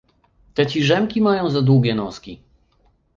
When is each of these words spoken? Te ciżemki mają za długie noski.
Te 0.55 0.67
ciżemki 0.69 1.21
mają 1.21 1.49
za 1.49 1.61
długie 1.61 1.95
noski. 1.95 2.41